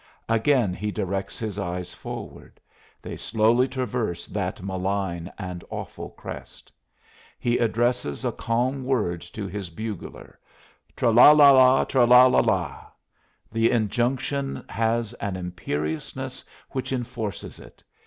Again 0.29 0.73
he 0.73 0.89
directs 0.89 1.37
his 1.37 1.59
eyes 1.59 1.93
forward; 1.93 2.59
they 3.03 3.15
slowly 3.15 3.67
traverse 3.67 4.25
that 4.25 4.59
malign 4.63 5.31
and 5.37 5.63
awful 5.69 6.09
crest. 6.09 6.71
He 7.37 7.59
addresses 7.59 8.25
a 8.25 8.31
calm 8.31 8.83
word 8.83 9.21
to 9.21 9.45
his 9.45 9.69
bugler. 9.69 10.39
Tra 10.95 11.11
la 11.11 11.29
la! 11.29 11.83
Tra 11.83 12.05
la 12.07 12.25
la! 12.25 12.85
The 13.51 13.69
injunction 13.69 14.65
has 14.69 15.13
an 15.19 15.35
imperiousness 15.35 16.43
which 16.71 16.91
enforces 16.91 17.59
it. 17.59 17.83